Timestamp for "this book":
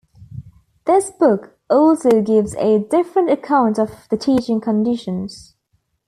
0.85-1.59